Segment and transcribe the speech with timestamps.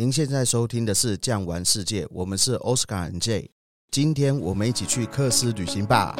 [0.00, 3.50] 您现在收听的是《酱玩世界》，我们是 Oscar N J，
[3.90, 6.14] 今天我们一起去克斯旅行吧。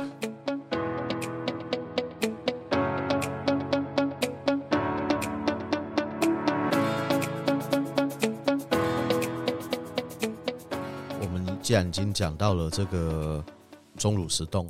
[11.20, 13.44] 我们既然已经讲到了这个
[13.96, 14.68] 钟乳石洞，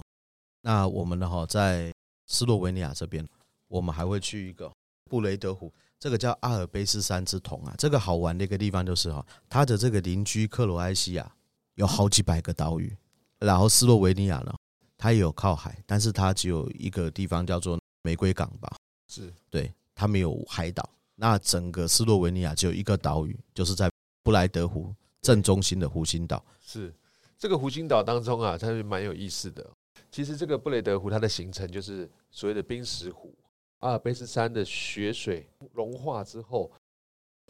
[0.60, 1.26] 那我们呢？
[1.26, 1.90] 哈，在
[2.26, 3.26] 斯洛文尼亚这边，
[3.68, 4.70] 我们还会去一个
[5.08, 5.72] 布雷德湖。
[6.00, 11.32] 这个叫阿尔卑斯山之瞳啊，这个好玩的一个地方就是哈，它的这个邻居克罗埃西亚
[11.74, 12.96] 有好几百个岛屿，
[13.40, 14.54] 然后斯洛维尼亚呢，
[14.96, 18.76] 它也有靠海，但是它只有一个地方叫做玫瑰港吧，
[19.08, 20.88] 是对，它没有海岛。
[21.16, 23.90] 那整个斯洛维尼亚只有一个岛屿，就是在
[24.22, 26.44] 布莱德湖正中心的湖心岛。
[26.60, 26.94] 是
[27.36, 29.68] 这个湖心岛当中啊，它是蛮有意思的。
[30.12, 33.34] 其实这个布雷德湖它的形成就是所谓的冰石湖。
[33.80, 36.70] 阿尔卑斯山的雪水融化之后，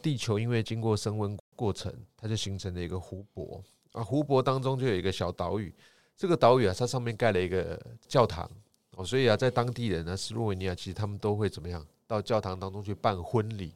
[0.01, 4.03] 地球因为经过升温过程，它就形成了一个湖泊啊。
[4.03, 5.73] 湖泊当中就有一个小岛屿，
[6.15, 8.49] 这个岛屿啊，它上面盖了一个教堂
[8.95, 9.03] 哦。
[9.03, 13.73] 所以啊，在当地人呢，斯洛文尼亚其实他们都会怎么样到教堂当中去办婚礼。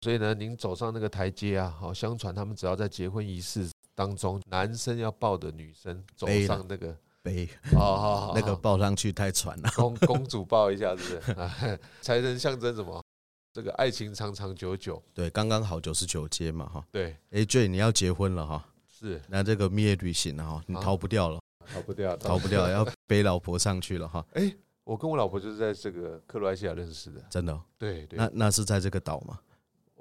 [0.00, 6.96] 所以呢，您走上那个台阶啊，好，相传他们只要在结婚仪式当中，男生要抱着女生走上那个。
[7.24, 9.70] 背哦，好好， 那个抱上去太喘了。
[9.74, 11.80] 公公主抱一下，是不是？
[12.02, 13.02] 才能象征什么？
[13.50, 15.02] 这个爱情长长久久。
[15.14, 16.84] 对，刚刚好九十九阶嘛，哈。
[16.92, 17.16] 对。
[17.30, 18.68] 哎，Jay，你要结婚了哈？
[18.86, 19.22] 是。
[19.28, 21.40] 那这个蜜月旅行哈，你逃不掉了，
[21.72, 24.26] 逃不掉，逃不掉，要背老婆上去了哈。
[24.34, 27.58] 哎，我跟我老婆就是在这个克罗埃西亚认识的，真的。
[27.78, 28.18] 对对。
[28.18, 29.38] 那那是在这个岛吗？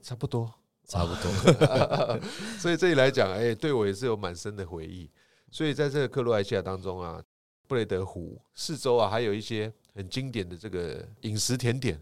[0.02, 0.52] 差不多，
[0.86, 2.20] 差不多。
[2.60, 5.10] 所以这里来讲，哎，对我也是有蛮深的回忆。
[5.54, 7.23] 所以在这个克罗埃西亚当中啊。
[7.66, 12.00] 布雷德湖四周啊，还有一些很经典的这个饮食甜点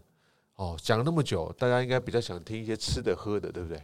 [0.56, 0.76] 哦。
[0.82, 3.80] 讲了那么久，大家应该比较想听一些吃的喝的，对不对？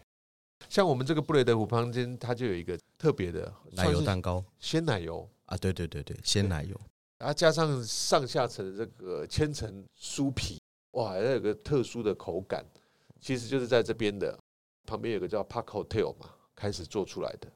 [0.69, 6.79] 像我们这个布雷德湖旁边，它就有一个特别的奶油蛋糕，鲜奶油啊，对对对对，鲜奶油，
[7.17, 10.61] 然后加上上下层的这个千层酥皮，
[10.91, 12.67] 哇，还有个特殊的口感。
[13.21, 14.37] 其实就是在这边的
[14.85, 17.49] 旁边有个叫 Park Hotel 嘛，开始做出来的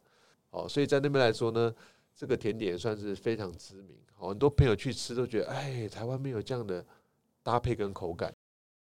[0.50, 0.68] 哦。
[0.68, 1.74] 所以在那边来说呢。
[2.14, 6.84] 这个甜点算是非常知名，很多朋友去吃都觉得，哎，台湾没有这样的
[7.42, 8.32] 搭配跟口感。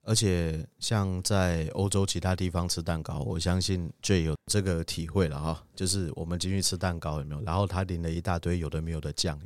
[0.07, 7.41] 而且像在欧洲其他地方吃蛋糕，我相信最有这个体会了哈，就是我们进去吃蛋糕有没有？
[7.41, 9.41] 然后他淋了一大堆有的没有的酱，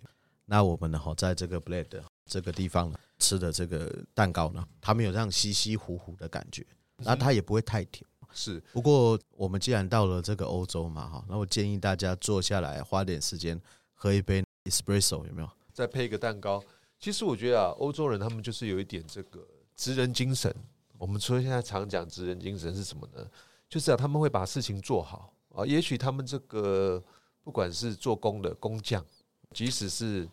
[0.47, 8.08] 那我们呢哈，在这个 Bled 这个地方吃的这个蛋糕呢，它没有这样稀稀糊糊的感觉，那它也不会太甜。
[8.33, 13.61] 是，不过我们既然到了这个欧洲嘛，哈，那我建议大家坐下来，花点时间
[13.95, 15.51] 喝一杯 espresso，有没有？
[15.73, 16.63] 再配一个蛋糕。
[17.01, 20.55] 其实我觉得啊，欧洲人他们就是有一点这个职人精神。
[20.99, 23.25] 我们除了现在常讲职人精神是什么呢？
[23.69, 25.65] 就是啊，他们会把事情做好啊。
[25.65, 27.03] 也许他们这个
[27.43, 29.05] 不管是做工的工匠，
[29.53, 30.29] 即使是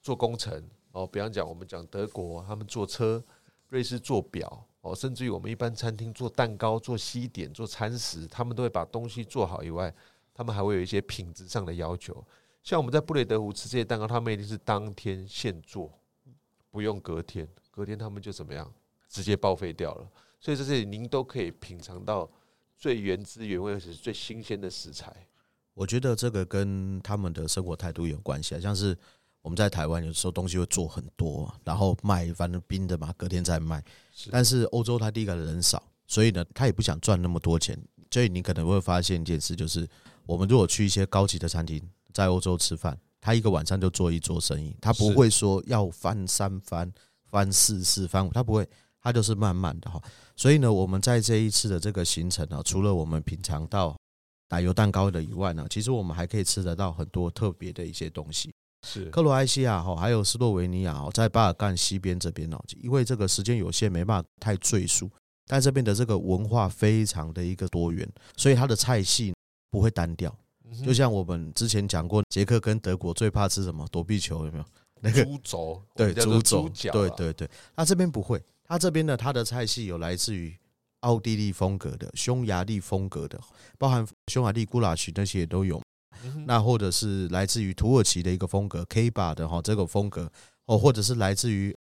[0.00, 3.22] 做工程哦，比方讲我们讲德国，他们做车，
[3.68, 4.66] 瑞士做表。
[4.82, 9.94] 哦，甚至于我们一般餐厅做蛋糕、做西点、做餐食，他们都会把东西做好以外，
[10.34, 12.24] 他们还会有一些品质上的要求。
[12.64, 15.90] 像我们在布雷德湖吃这些蛋糕，他们一定是当天现做，
[16.70, 18.72] 不用隔天，隔天他们就怎么样，
[19.08, 20.08] 直接报废掉了。
[20.40, 22.28] 所以在这里您都可以品尝到
[22.76, 25.14] 最原汁原味而且是最新鲜的食材。
[25.74, 28.98] 我觉得这个跟他们的生活态度有关系啊，像是。
[29.42, 33.82] 我们在台湾有时候东西会做很多，然后卖，反正冰的嘛，隔天再卖。
[34.30, 37.76] 但是欧洲它第一个人少，所以呢，他也不想赚那么多钱。
[38.10, 39.88] 所以你可能会发现一件事，就是
[40.26, 41.82] 我们如果去一些高级的餐厅，
[42.12, 46.92] 在欧洲吃饭，他一个晚上就做一桌生意，他不会说要翻三番、
[47.30, 48.68] 翻四四翻五，他不会，
[49.00, 50.00] 他就是慢慢的哈。
[50.36, 53.96] 所以呢，我们在这一次的这个行程呢，除了我们品尝到
[54.50, 58.52] 奶油蛋糕的以外呢，其实我们还可以吃得到很多特别的一些东西。
[58.86, 65.10] 是克罗埃西亚哈，还有斯洛维尼亚在巴尔干西边这边哦，因为这个时间有限，没办法太赘述。
[65.46, 69.34] 但这边的这个文化非常的一个多元，所以它的菜系
[69.70, 70.34] 不会单调。
[70.84, 73.86] 就像我们之前讲过，捷克跟德国最怕吃什么？
[73.90, 74.64] 躲避球有没有？
[75.00, 77.50] 那个猪肘， 对，猪肘，对对对。
[77.76, 80.56] 那这边不会，它这边呢，它的菜系有来自于
[81.00, 83.38] 奥地利风格的、匈牙利风格的，
[83.76, 85.82] 包含匈牙利古拉许那些也都有。
[86.46, 90.30] 那或者是来自于土耳其的一个风格，Kebab 的哈这个风格
[90.66, 91.76] 哦，或者是来自于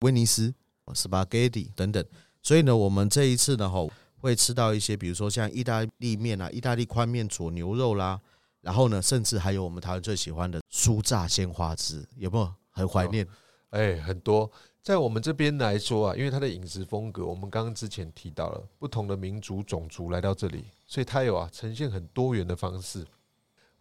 [0.00, 0.54] 威尼斯
[0.86, 2.04] Spaghetti 等等。
[2.42, 3.86] 所以呢，我们这一次呢哈
[4.18, 8.20] 会吃到一些，比如说像意大利面啊、意大利宽面佐牛肉啦，
[8.60, 13.26] 然后呢，甚至还有我们台湾最喜欢的酥炸鲜花枝，有没有很怀念？
[13.70, 14.50] 哎，很多
[14.80, 23.04] 在我们这边来说啊，因为它的饮食风格，我们刚刚之前提到了不同的民族种族来到这里，所以它有啊呈现很多元的方式。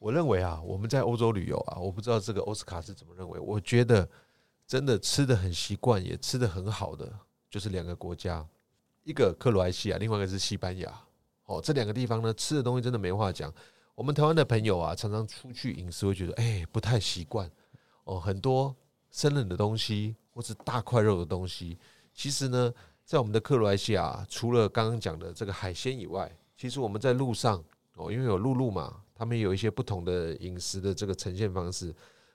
[0.05, 3.39] 我认为啊，我们在欧洲旅游啊，我不知道这个奥斯卡是怎么认为。
[3.39, 4.07] 我觉得
[4.67, 7.11] 真的吃的很习惯，也吃的很好的，
[7.49, 8.47] 就是两个国家，
[9.03, 10.93] 一个克罗埃西亚，另外一个是西班牙。
[11.45, 13.51] 哦，这两个地方呢，吃的东西真的没话讲。
[13.95, 17.49] 我们台湾的朋友啊，常常出去饮食会觉得，哎，不太习惯。
[18.03, 18.75] 哦，很多
[19.09, 20.15] 生冷的东西。
[20.35, 21.79] 或是大块肉的东西，
[22.13, 22.71] 其实呢，
[23.05, 27.63] 在我们的克罗埃西亚，除了刚刚讲的这个海鲜以外，其实我们在路上
[27.95, 31.91] 哦，因为有陆路嘛，他们有一些不同的饮食的这个呈现方式。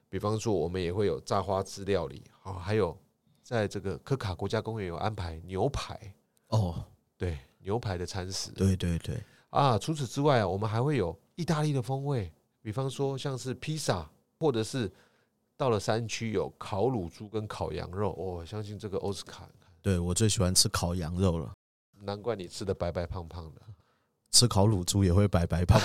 [0.08, 2.98] 比方说，我们也会有炸花枝料理，哦，还有
[3.44, 6.12] 在这个科卡国家公园有安排牛排。
[6.48, 6.84] 哦，
[7.16, 9.22] 对，牛排的餐食，对对对。
[9.50, 9.78] 啊。
[9.78, 14.90] 除此之外啊，我们还会有意大利的风味，比方说像是披萨，或者是。
[15.56, 19.46] 到了山区有烤乳猪跟烤羊肉，我、哦、相信这个奥斯卡，
[19.82, 21.52] 对我最喜欢吃烤羊肉了，
[22.00, 23.60] 难怪你吃的白白胖胖的，
[24.30, 25.80] 吃烤乳猪也会白白胖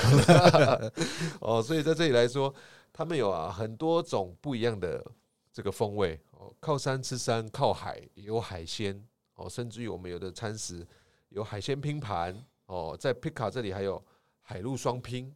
[1.41, 1.61] 哦。
[1.61, 2.53] 所以在这里来说，
[2.93, 5.05] 他们有啊很多种不一样的
[5.51, 9.01] 这个风味哦，靠山吃山，靠海也有海鲜
[9.35, 10.85] 哦，甚至于我们有的餐食
[11.29, 12.35] 有海鲜拼盘
[12.67, 14.03] 哦，在皮卡这里还有
[14.41, 15.33] 海陆双拼。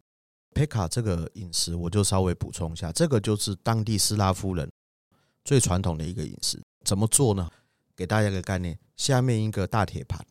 [0.52, 4.68] 皮卡这个饮食，我就稍微补充一下，这个就是当地斯拉夫人
[5.44, 6.60] 最传统的一个饮食。
[6.84, 7.48] 怎么做呢？
[7.94, 10.24] 给大家一个概念：下面一个大铁盘，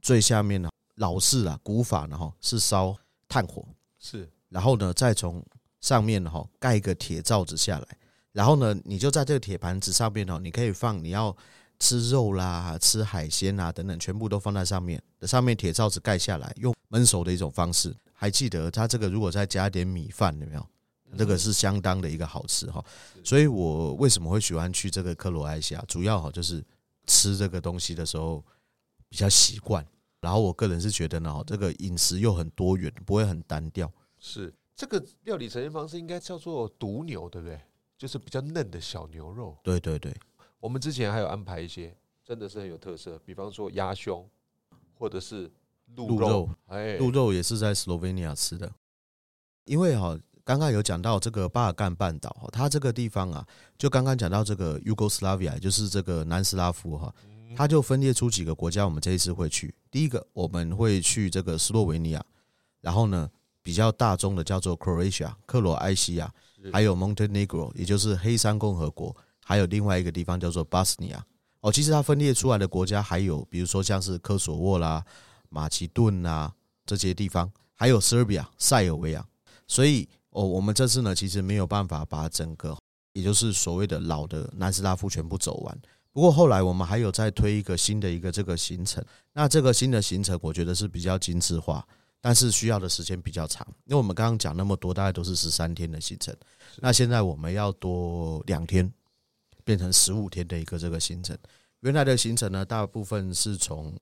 [0.00, 2.94] 最下面呢，老式啊古法呢哈是烧
[3.28, 3.66] 炭火，
[3.98, 5.42] 是，然后呢再从
[5.80, 7.98] 上面呢哈盖一个铁罩子下来，
[8.32, 11.34] 然后呢你就在这个铁盘子上面哦，你可以放你要
[11.78, 17.94] 吃肉啦、吃海鲜啊等等，全部都放在上面，上面铁罩子盖下来，用焖熟的一种方式。
[18.14, 20.66] 还记得他这个，如果再加点米饭，有没有？
[21.18, 22.82] 这个是相当的一个好吃哈。
[23.22, 25.84] 所以我为什么会喜欢去这个克罗埃西亚？
[25.86, 26.64] 主要哈就是
[27.06, 28.42] 吃这个东西的时候
[29.08, 29.86] 比较习惯。
[30.20, 33.90] 然后我个人是觉得呢，这个饮食又很多元，不会很单调。
[34.18, 37.60] 是这个料理呈现方式应该叫做毒牛，对不对？
[37.96, 39.56] 就是比较嫩的小牛肉。
[39.62, 40.14] 对对对，
[40.60, 44.28] 我们之前还有安排一些，真的是很有特色，比方说鸭胸，
[44.94, 45.50] 或者是。
[45.94, 48.68] 鹿肉，哎，鹿肉也是在 Slovenia 吃的，
[49.66, 53.46] 因为哈，刚刚有讲到这个巴尔干半岛哈，它这个地方啊，
[53.78, 57.14] 就刚刚讲到这个 Yugoslavia，就是这个南斯拉夫哈，
[57.54, 59.74] 它就分裂出几个国家，我们这一次会去。
[59.90, 62.24] 第一个我们会去这个斯洛文尼亚，
[62.80, 63.30] 然后呢，
[63.62, 66.32] 比较大宗的叫做 Croatia，克罗埃西亚，
[66.72, 69.14] 还有 Montenegro，也就是黑山共和国，
[69.44, 71.18] 还有另外一个地方叫做 Bosnia。
[71.60, 75.04] 哦，其实它分裂出来的国家还有，比如说像是科索沃啦。
[75.48, 76.52] 马其顿啦，
[76.84, 79.24] 这些地方还有 Serbia 塞尔维亚，
[79.68, 82.76] 所以哦，我们这次呢，其实没有办法把整个，
[83.12, 85.80] 也就是所谓的老的南斯拉夫全部走完。
[86.16, 89.04] 不过后来我们还有再推一个新的一个这个行程，
[89.34, 91.86] 那这个新的行程我觉得是比较精致化，
[92.22, 96.34] 但是需要的时间比较长，因为我们刚刚讲那么多，大概都是十三天的行程，
[96.78, 98.90] 那现在我们要多两天，
[99.62, 101.36] 变成十五天的一个这个行程。
[101.80, 103.94] 原来的行程呢，大部分是从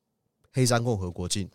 [0.52, 1.50] 黑山共和国境，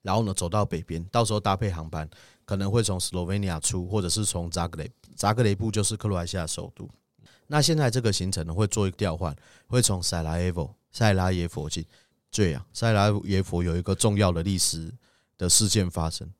[0.00, 2.08] 然后呢走到北边，到时候搭配航班，
[2.46, 6.88] 可能会从斯洛文尼亚出，或者是从扎格雷，扎格雷布就是克罗埃西亚首都。
[7.48, 9.34] 那现在这个行程呢会做一个调换，
[9.66, 11.84] 会从塞拉耶夫，塞拉耶夫进。
[12.30, 14.92] 对呀，塞拉耶夫有一个重要的历史
[15.36, 16.30] 的事件发生。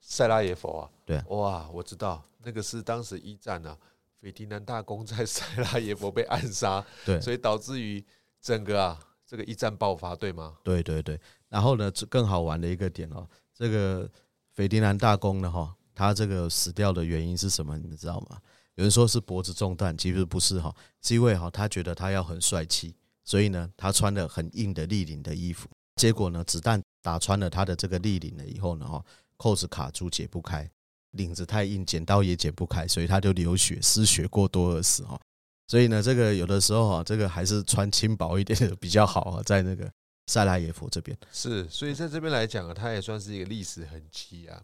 [0.00, 3.78] 塞拉耶夫啊，对啊，哇，我知道那个是当时一战啊，
[4.20, 8.04] 斐迪南大公在塞拉耶夫被暗杀，对，所以导致于
[8.40, 10.56] 整个啊这个一战爆发，对吗？
[10.64, 11.18] 对对对。
[11.48, 14.10] 然后呢，更好玩的一个点哦，这个
[14.52, 17.78] 斐迪南大公呢，哈，他这个死掉的原因是什么？
[17.78, 18.38] 你们知道吗？
[18.78, 22.94] 有人说是脖子中弹，其实不是哈，是因为哈，他觉得他要很帅气，
[23.24, 29.04] 所以呢，他穿了很硬的立领的衣服，结果呢，子弹打穿了他的这个立领了以后呢，哈，
[29.36, 30.70] 扣子卡住解不开，
[31.10, 35.20] 领子太硬，剪刀也剪不开，所以他就流血，失血过多而死哈。
[35.66, 39.90] 所以呢，这个有的时候哈，这个还是穿轻薄一点的比较好啊，在那个。
[40.30, 44.62] 塞拉耶夫这边是，所以在这边来讲啊，它也算是一个历史痕迹啊。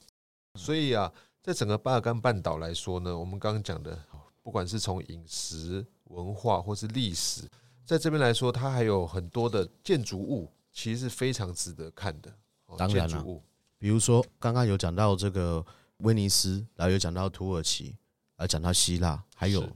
[0.60, 1.10] 所以啊，
[1.44, 4.02] 在整个巴尔干半岛来说呢，我们刚刚讲的，
[4.42, 7.42] 不管是从饮食文化或是历史，
[7.84, 12.32] 在这边来说，它还有很多的建筑物，其实是非常值得看的。
[12.78, 13.42] 当然了，
[13.76, 15.62] 比如说刚刚有讲到这个
[15.98, 17.94] 威尼斯，然后有讲到土耳其，
[18.38, 19.68] 还讲到希腊，还有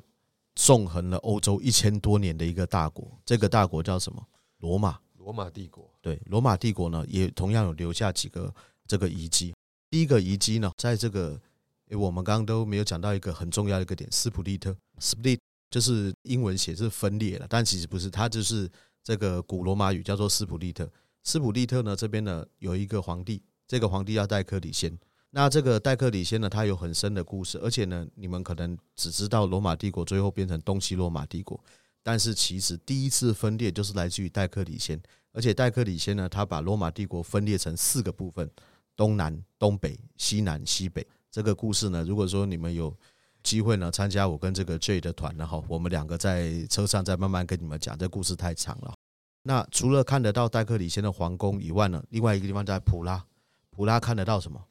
[0.54, 4.26] 纵横了欧洲一千多年的一个大国，这个大国叫什么？
[4.60, 4.98] 罗马。
[5.18, 8.50] 罗马帝国对，罗马帝国呢，也同样有留下几个
[8.86, 9.54] 这个遗迹。
[9.90, 11.38] 第一个遗迹呢，在这个
[11.88, 15.38] 诶，我们刚刚都没有讲到一个很重要的一个点，斯普利特，split
[15.70, 18.70] 就是英文写是分裂了，但其实不是，它就是
[19.02, 20.90] 这个古罗马语叫做斯普利特。
[21.24, 24.98] 斯普利特呢，这边呢有一个皇帝，这个皇帝叫戴克里先。
[25.30, 31.62] 那这个戴克里先呢，他有很深的故事，而且呢，你们可能只知道罗马帝国最后变成东西罗马帝国，
[32.02, 34.98] 但是其实第一次分裂就是来自于戴克里先，
[35.32, 38.50] 而且戴克里先呢，他把罗马帝国分裂成四个部分：
[38.96, 41.06] 东南、东北、西南、西北。
[41.30, 42.94] 这个故事呢，如果说你们有
[43.42, 48.94] 机会呢参加我跟这个 J 的团，然后我们两个在车上再慢慢跟你们讲，这故事太长了。
[49.42, 53.24] 那除了看得到戴克里先的皇宫以外呢，另外一个地方在普拉，
[53.70, 54.62] 普拉看得到什么？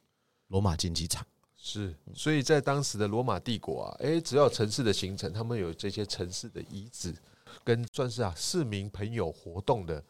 [0.48, 7.14] 罗马竞技场是，所以在当时的罗马帝国啊，诶，只要城市的形成，他们有这些城市的遗址，
[7.64, 10.02] 跟算是啊市民朋友活动的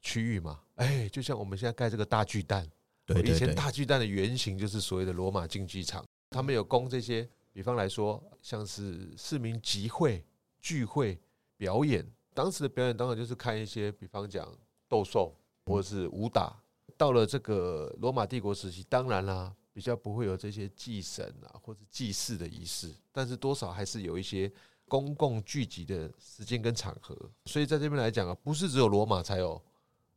[0.00, 2.66] 区域嘛，诶，就像我们现在盖这个大巨蛋，
[3.06, 10.24] 对，以前大巨蛋的原型就是所谓的罗马竞技场，他们有供这些，比方来说，像是市民集会、
[10.60, 11.18] 聚会、
[11.56, 14.50] 表演，当时的表演当然就是看一些，比方讲
[14.88, 15.34] 斗兽
[15.66, 16.56] 或者是武打。
[16.96, 19.54] 到了这个罗马帝国时期，当然啦。
[19.74, 24.48] 比较不会有这些祭神啊，或者祭祀的仪式，但是多少还是有一些
[24.86, 27.12] 公共聚集的时间跟场合。
[27.46, 29.60] 所以在这边来讲啊，不是只有罗马才有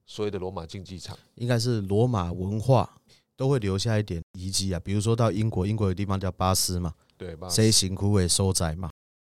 [0.08, 2.90] 所谓的罗马竞技场，应该是罗马文化
[3.36, 4.80] 都会留下一点遗迹啊。
[4.80, 8.90] 比如说到英国，英国有地方叫巴斯嘛，对，巴斯，谁行苦为收窄嘛。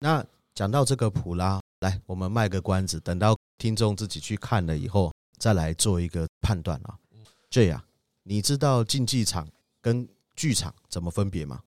[0.00, 6.96] 那讲到这个普拉，来，我们卖个关子，等到听众自己去看了以后，再来做一个判断啊。
[7.48, 7.82] 这样，
[8.22, 9.48] 你知道竞技场
[9.80, 10.06] 跟
[10.36, 11.60] 剧场怎么分别吗？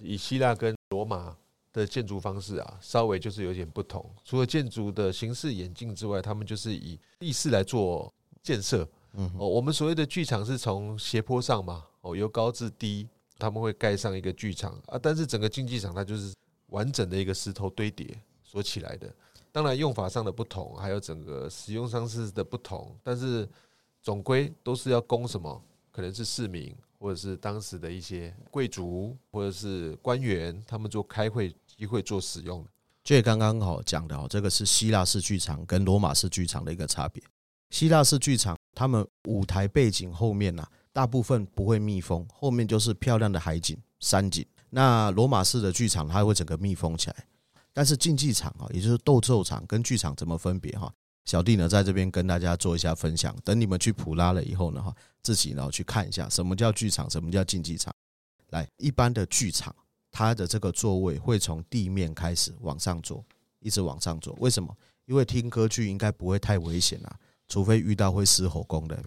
[0.00, 1.36] 以希腊跟罗马
[1.72, 4.04] 的建筑方式啊，稍微就是有点不同。
[4.24, 8.12] 除了建筑的形式演进之外，他们就是以地势来做
[8.42, 8.88] 建设。
[9.12, 14.98] 嗯，哦，我们所谓的剧场是从斜坡上嘛，哦，由高至低，他们会盖上一个剧场啊。
[15.00, 16.34] 但是整个竞技场它就是
[16.68, 19.12] 完整的一个石头堆叠所起来的。
[19.50, 23.48] 当然用法上的不同，还有整个使用方式的不同，但是
[24.02, 25.62] 总归都是要供什么？
[25.90, 26.74] 可能是市民。
[27.00, 32.70] 或者是当时的一些贵族，或者是官员，他们做开会机会做使用的。
[33.04, 37.22] 这刚刚好讲的哦，这个是希腊式剧场跟罗马式剧场的一个差别。
[37.70, 44.44] 希腊式剧场，他们舞台背景后面呐，大部分不会密封，后面就是漂亮的海景、山景。
[44.70, 47.16] 那罗马式的剧场，它会整个密封起来。
[47.72, 50.92] 但是竞技场啊，也就是斗兽场跟剧场怎么分别哈？
[51.24, 53.36] 小弟呢，在这边跟大家做一下分享。
[53.44, 57.94] 等你们去普拉了以后呢，哈，自己呢去看一下什么叫剧场，什么叫竞技场。
[58.48, 59.74] 来，一般的剧场，
[60.10, 63.22] 它的这个座位会从地面开始往上坐，
[63.60, 64.34] 一直往上坐。
[64.40, 64.74] 为什么？
[65.04, 67.16] 因为听歌剧应该不会太危险啊，
[67.48, 69.02] 除非遇到会狮吼功的，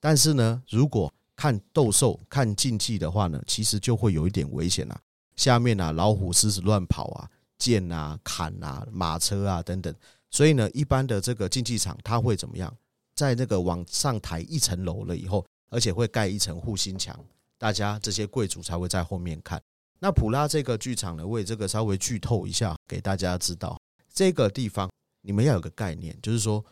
[0.00, 5.00] 但是呢，如果看斗兽、看竞技的话呢，其实就会有一点危险啊。
[5.36, 9.94] 下面啊，老虎、狮子乱跑啊，剑啊、砍啊、马车啊等等。
[10.30, 12.74] 所以呢，一般的这个竞技场，它会怎么样？
[13.14, 17.18] 在那个往上抬一层楼了以后，而且会盖一层护心墙，
[17.58, 19.60] 大家这些贵族才会在后面看。
[19.98, 23.80] 那普拉这个剧场呢，为这个稍微剧透一下，给大家知道
[24.12, 24.90] 这个地方，
[25.22, 26.64] 你们要有个概念，就是说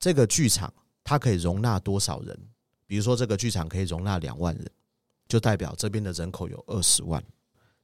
[0.00, 0.72] 这个剧场
[1.04, 2.36] 它可以容纳多少人？
[2.86, 4.68] 比如说这个剧场可以容纳两万人，
[5.28, 7.22] 就代表这边的人口有二十万，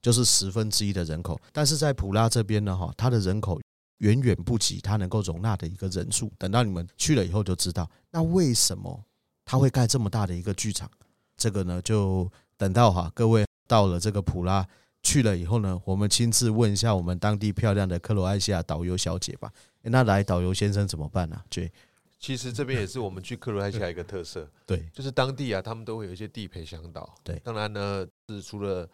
[0.02, 1.40] 就是十分之一的人口。
[1.52, 3.60] 但是在普拉这边呢，哈，它的人口。
[4.00, 6.30] 远远不及它能够容纳的一个人数。
[6.36, 9.02] 等到你们去了以后就知道，那为什么
[9.42, 10.86] 它会盖这么大的一个剧场？
[11.34, 14.68] 这个呢，就等到哈各位到了这个普拉
[15.02, 19.50] 去了以后呢，我们亲自问一下我们当地漂亮的克罗埃西亚导游小姐吧。
[19.80, 21.42] 那来导游先生怎么办呢？
[21.48, 21.72] 对，
[22.18, 24.48] 其实这边也是我们去克罗埃西亚一个特色。
[24.66, 27.14] 对，就是当地啊，他们都会有一些地陪向导。
[27.22, 28.88] 对，当然呢，是除了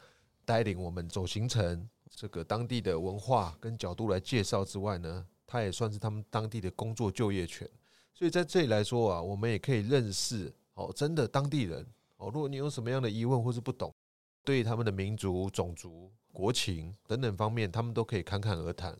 [0.44, 1.88] 带领我们走行程。
[2.14, 7.66] 这个当地的文化跟角度来介绍之外呢，它也算是他们当地的工作就业权。
[8.12, 11.84] 所以在这里来说啊，我们也可以认识哦，真的当地人
[12.18, 12.30] 哦。
[12.30, 13.90] 如果你有什么样的疑问或是不懂，
[14.44, 18.94] 对他们的民族、种族、国情等等方面，他们都可以侃侃而谈，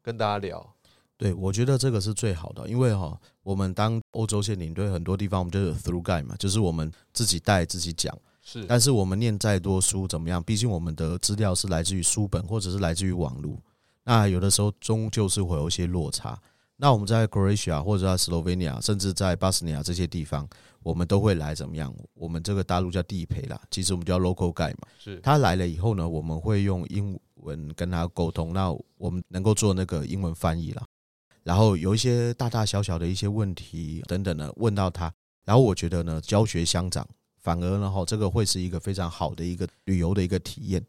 [0.00, 0.74] 跟大家聊。
[1.22, 8.16] 对，我觉得这个是最好的，因为哈，我们当欧洲线领队，很多地方我们就是 through guide 嘛，就是我们自己带自己讲。
[8.42, 10.42] 是，但是我们念再多书怎么样？
[10.42, 13.56] 毕竟我们的资料是来自于书本，或者是来自于网络。
[14.02, 16.36] 那有的时候终究是会有一些落差。
[16.76, 20.48] 那我们在 Croatia 或者在 Slovenia，甚至在 Bosnia 这些地方，
[20.82, 21.94] 我们都会来怎么样？
[22.14, 24.88] 我们这个大陆叫地陪啦，其实我们叫 local guide 嘛。
[24.98, 28.52] 是，他来了以后呢，我们会用英文跟他沟通。
[28.52, 30.84] 那我们能够做那个英文翻译啦。
[31.42, 35.12] 然后有一些大大小小的一些问题等等呢，问到他。
[35.44, 37.06] 然后我觉得呢，教学相长。
[37.38, 40.80] 反而呢，哈，这个会是一个非常好的一个旅游的一个体验。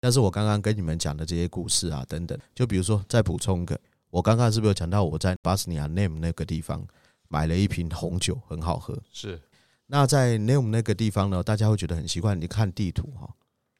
[0.00, 3.78] 但是我刚刚跟你们讲的这些故事啊，等等，就比如说再补充一个，
[4.10, 6.84] 我刚刚是不是有讲到我在巴斯尼亚 name 那个地方
[7.28, 8.98] 买了一瓶红酒，很好喝。
[9.12, 9.40] 是。
[9.86, 12.34] 那在 Name 那个地方呢，大家会觉得很奇怪。
[12.34, 13.28] 你看地图哈，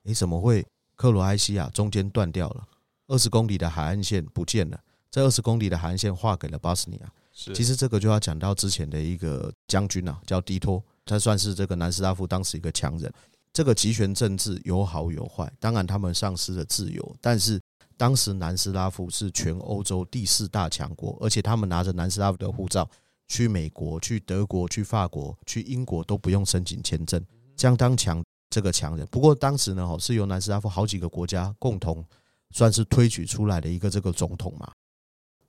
[0.05, 0.63] 诶，怎么会
[0.95, 2.69] 克罗埃西亚中间断掉了？
[3.07, 4.79] 二十公里的海岸线不见了，
[5.13, 7.13] 这二十公里的海岸线划给了巴斯尼亚。
[7.33, 13.13] 其实这个就要讲到之前的一个将军啊，叫迪托，他算是这个南斯拉夫当时一个强人。
[13.53, 17.61] 这个集权政治有好有坏，当然他们丧失了自由，但是
[17.97, 22.89] 当时南斯拉夫是全欧洲第四大强国，而且他们拿着南斯拉夫的护照。
[23.29, 27.25] 去美国、去德国、去法国、去英国都不用申请签证，
[27.57, 29.07] 相当强这个强人。
[29.11, 32.05] 不过当时呢，是由南斯拉夫好几个国家共同
[32.51, 34.71] 算是推举出来的一个这个总统嘛。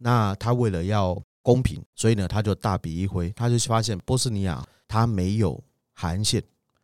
[0.04, 6.44] 那他为了要公平，所以呢，他就大笔一挥，他就发现波斯尼亚他没有海岸线，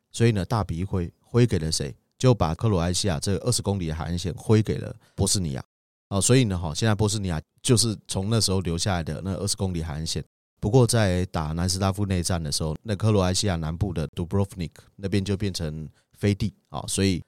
[0.09, 1.93] 所以呢，大笔一挥挥给了谁？
[2.17, 5.63] 就把克罗埃西亚这二十公里的海岸线挥给了波斯尼亚。
[6.07, 10.23] 哦，所以呢，哈，现在波斯尼亚就是从那时候留下来的那二十公里海岸线。
[10.61, 17.21] 不过，在打南斯拉夫内战的时候，那克罗埃西亚南部的杜布罗夫尼克那边就变成飞地啊，所以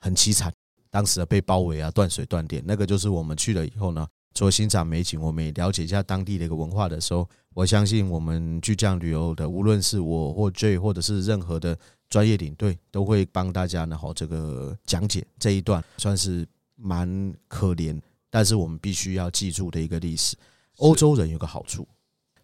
[0.00, 0.52] 很凄惨。
[0.90, 2.62] 当时啊被包围啊，断水断电。
[2.66, 11.78] 那个就是我们去了以后呢，除了欣赏美景，我们也了解一下当地的一个文化的时候，我相信我们去这样旅游的，无论是我或 J，或者是任何的
[12.10, 20.36] 专业领队，都会帮大家呢，好这个讲解这一段，算是蛮可怜，但是我们必须要记住的一个历史。
[20.78, 21.86] 欧洲人有个好处。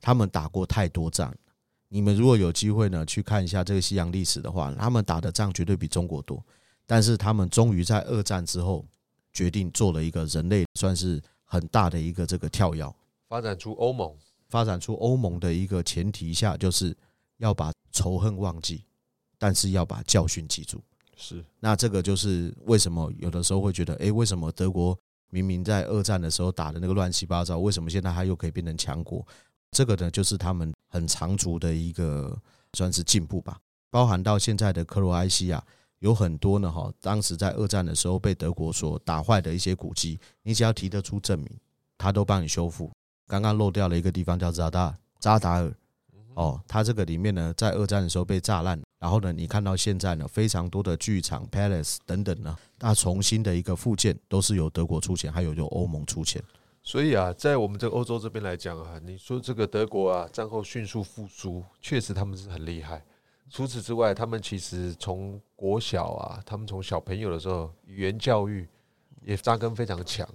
[0.01, 1.31] 他们打过太多仗，
[1.89, 6.43] 你们如果有机会呢，去看一下这个西洋历史的话，他们打的仗绝对比中国多。
[6.87, 8.83] 但是他们终于在二战之后，
[9.33, 11.21] 决定做了一个人类算是
[11.51, 12.95] 很大的一个这个跳跃，
[13.29, 14.15] 发展出欧盟。
[14.49, 16.97] 发展出欧盟的一个前提下，就是
[17.39, 18.85] 要把仇恨忘记，
[19.37, 20.81] 但是要把教训记住。
[21.17, 24.97] 是，那这个就是为什么有的时候会觉得，诶，为什么德国
[25.31, 29.27] 明明在二战的时候打的那个乱七八糟，为什么现在他又可以变成强国？
[29.73, 32.37] 这个呢，就是他们很长足的一个
[32.73, 33.59] 算是进步吧，
[33.91, 35.65] 包含到现在的克罗埃西亚
[36.01, 41.49] 有很多呢哈，当时在二战的时候被德国所打坏的一些古迹，你只要提得出证明，
[41.97, 42.91] 他都帮你修复。
[43.27, 45.73] 刚刚漏掉了一个地方叫扎达扎达尔，
[46.35, 56.43] 哦，它这个里面呢，在二战的时候被炸烂，然后呢，你看到现在呢，非常多的剧场、palace 等等呢，它重新的一个复建都是由德国出钱，还有由欧盟出钱。
[56.83, 63.05] 所以啊，在我们这个欧洲这边来讲啊，你说这个德国啊，战后迅速复苏，确实他们是很厉害。
[63.51, 68.67] 除此之外，他们其实从国小啊，他们从小朋友的时候，语言教育
[69.23, 70.29] 也扎根非常强。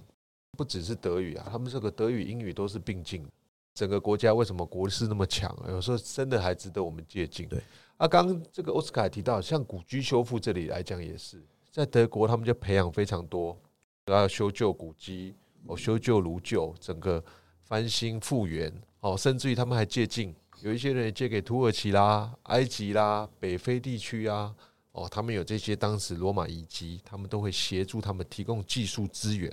[0.56, 3.26] 不只是德语啊，他们这个德语、英语都是并进。
[3.74, 5.68] 整个国家为什么国势那么强啊？
[5.68, 7.48] 有时候真的还值得我们借鉴。
[7.48, 7.60] 对
[7.96, 13.58] 啊，刚刚这个奥斯卡提到，像古居修复这里来讲，也是在德国，他们就培养非常多，
[14.06, 15.34] 要修旧古迹。
[15.68, 17.22] 哦，修旧如旧，整个
[17.64, 24.54] 翻新复原，哦，甚至于他们还借镜，有一些人借给土耳其啦、埃及啦、北非地区啊，
[24.92, 29.52] 哦，他们有这些当时罗马遗迹，他们都会协助他们提供技术资源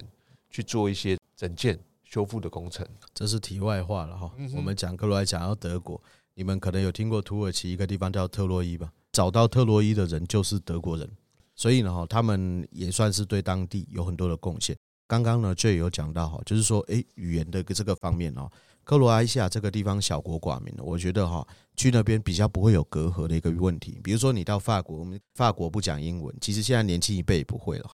[0.50, 2.88] 去做一些整建修复的工程。
[3.14, 6.02] 这是题外话了哈，我们讲克罗来讲到德国，
[6.36, 8.92] 你们可能有听过土耳其一个地方叫特洛伊吧？
[9.12, 11.10] 找到特洛伊的人就是德国人，
[11.54, 14.76] 所以呢，哈，他们也算是对当地有很多的贡献。
[15.06, 18.50] 刚刚呢，就有讲到哈，就是说，诶，语言的这个方面哦，
[18.84, 24.00] 克罗埃西亚这个地方小国寡民，我觉得哈，去那边比较不会有隔阂的一个问题。
[24.04, 27.90] 比如说，你到法国，我们法国不讲英文，其实现在年轻一辈也不会了。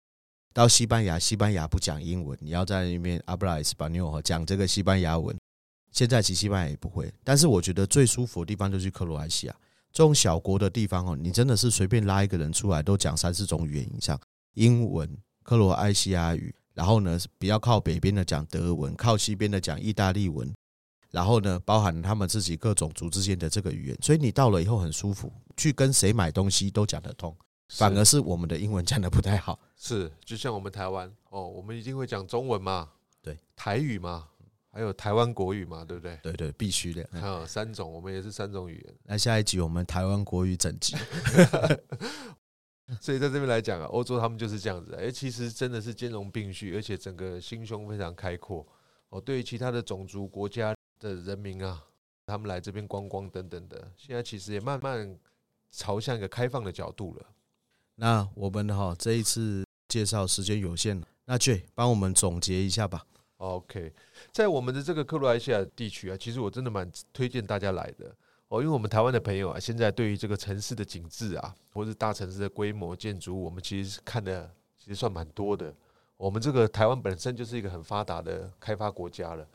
[0.54, 5.36] 到西班牙，西班牙不讲英文，你要在那边阿布拉斯巴纽讲这个西班牙文，
[5.92, 7.12] 现在其实西班牙也不会。
[7.22, 9.54] 但是我觉得最舒服的地方就是克罗埃西亚
[9.92, 14.18] 这种小国的地方哦，你真的是随便拉一个人出来都讲三四种语言以上，
[14.54, 15.08] 英文、
[15.42, 16.54] 克罗埃西亚语。
[16.74, 20.48] 然后呢，比较靠北边的讲德文，靠西边的讲意大利文，
[21.10, 27.34] 然后呢，包含他们自己各种族之间的这个语言，所以你到了以后很舒服，去跟谁买东西都讲得通，
[27.68, 29.58] 反而是我们的英文讲的不太好。
[29.76, 32.90] 是，就像我们台湾哦，我们一定会讲中文嘛，
[33.22, 34.28] 对，台语嘛，
[34.70, 36.18] 还有台湾国语嘛，对不对？
[36.22, 37.02] 对对，必须的。
[37.20, 38.94] 啊，三种，我们也是三种语言。
[39.04, 40.96] 那下一集我们台湾国语整集。
[43.00, 48.66] 所以在这边来讲啊，欧洲他们就是这样子，哎，其实真的是兼容并蓄，而且整个心胸非常开阔
[49.10, 49.20] 哦。
[49.20, 51.84] 对于其他的种族国家的人民啊，
[52.26, 55.18] 他们来这边观光等等的，现在其实也慢慢
[55.70, 57.26] 朝向一个开放的角度了。
[57.96, 63.04] 那我们哈这一次介绍时间有限，那 J 帮我们总结一下吧。
[63.38, 63.92] OK，
[64.32, 68.14] 在我们的这个克罗埃西亚地区啊，其实我真的蛮推荐大家来的。
[68.48, 75.72] 哦，因为我们台湾的朋友啊，现在对于这个城市的景致啊，或者是大城市的规模建筑，我们其实看的其实算蛮多的。
[76.16, 79.46] 我们这个台湾本身就是一个很发达的开发国家了。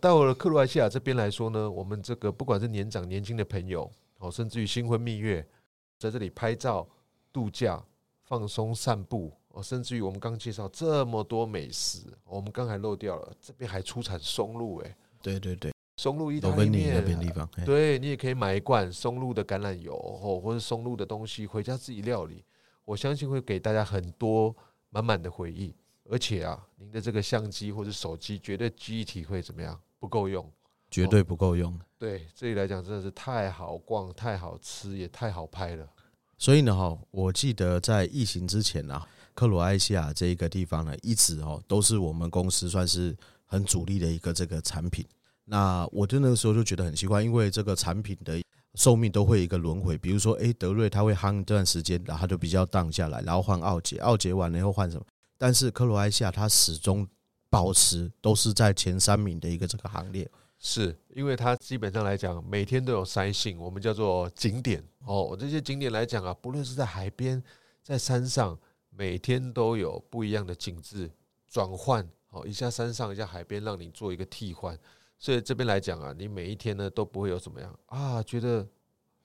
[0.00, 5.46] 到了克罗埃西亚这边来说呢，我们这个不管是年长年轻的朋友，哦，甚至于新婚蜜月，
[5.98, 6.88] 在这里拍照、
[7.32, 7.82] 度假、
[8.24, 22.44] 放松、散步，哦，甚至于我们刚介绍这么多美食，我们刚才漏掉了，这边还出产松露，哎，对对对，松露意大利面那边地方，对，你也可以买一罐松露的橄榄油，哦，或者松露的东西回家自己料理，
[22.84, 24.54] 我相信会给大家很多
[24.88, 25.74] 满满的回忆。
[26.12, 29.80] 而且啊，您的这个相机或者手机绝对记忆体会怎么样？
[30.00, 30.50] 不够用，
[30.90, 31.78] 绝对不够用。
[31.98, 35.86] 对，这里来讲真的是太好逛、太好吃，也太好拍了。
[36.38, 45.06] 所以呢，哈，我记得在疫情之前啊，克罗埃西亚这一个地方呢，一直哦都是我们公司算是很主力的一个这个产品。
[45.44, 48.40] 那我就那个时候就觉得很奇怪，因为这个产品的
[48.76, 55.04] 寿命都会有一个轮回，比如说，哎，德瑞它会夯一段时间，然后它就比较荡下来，然后换奥杰，奥杰完了以后换什么？
[55.36, 57.06] 但是克罗埃西亚它始终
[57.50, 60.30] 保持都是在前三名的一个这个行列。
[60.62, 65.34] 是因为它基本上来讲，每天都有塞性，我们叫做景点哦。
[65.38, 67.42] 这些景点来讲啊，不论是在海边、
[67.82, 68.58] 在山上，
[68.90, 71.10] 每天都有不一样的景致
[71.48, 72.46] 转换哦。
[72.46, 74.78] 一下山上，一下海边，让你做一个替换。
[75.18, 78.68] 所以这边来讲啊，你每一天呢都不会有怎么样啊，觉得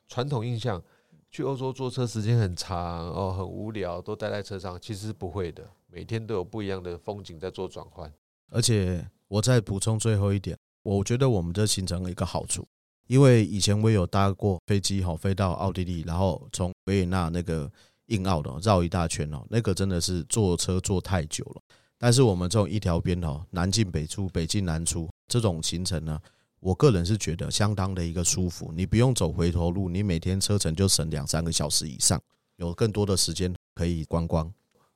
[0.07, 0.81] 传统印象
[1.29, 5.69] 去欧洲坐车时间很长哦，很无聊，都待在车上，其实是不会的。
[5.95, 8.11] 每天都有不一样的风景在做转换。
[8.51, 10.57] 而且我再补充最后一点。
[10.83, 12.67] 我觉得我们这行程一个好处，
[13.07, 17.71] 因为以前我有搭过飞机哈，飞到奥地利，然后从维也纳那个
[18.07, 21.61] 硬澳的绕一大圈哦，那个真的是坐车坐太久了。
[21.97, 26.19] 但是我们这种一条边哦，南进北出，北进南出这种行程呢，
[26.59, 28.71] 我个人是觉得相当的一个舒服。
[28.75, 32.21] 你不用走回头路，你每天车程就省两三个小时以上，
[32.57, 34.53] 有更多的时间可以观光。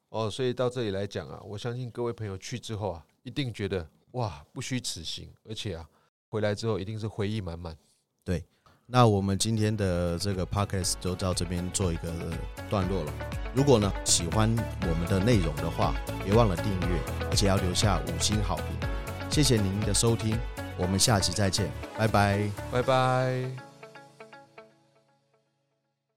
[0.10, 3.88] 哦，所以到这里来讲啊，我相信各位朋友去之后啊，一定觉得。
[4.14, 5.88] 哇，不虚此行，而且啊，
[6.30, 7.78] 回来之后一定是回忆满满。
[8.24, 8.44] 对，
[8.88, 12.12] 那我们今天的这个 podcast 就到这边做一个
[12.72, 13.14] 段落了。
[13.54, 14.50] 如果呢喜欢
[14.82, 15.94] 我们的内容的话，
[16.26, 18.66] 别忘了订阅，而且要留下五星好评。
[19.30, 20.36] 谢谢您的收听，
[20.76, 23.69] 我们下期再见，拜拜，拜拜。